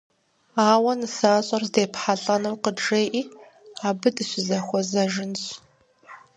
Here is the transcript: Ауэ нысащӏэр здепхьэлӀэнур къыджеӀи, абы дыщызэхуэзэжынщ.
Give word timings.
Ауэ 0.69 0.93
нысащӏэр 0.99 1.63
здепхьэлӀэнур 1.67 2.55
къыджеӀи, 2.63 3.21
абы 3.87 4.09
дыщызэхуэзэжынщ. 4.15 5.43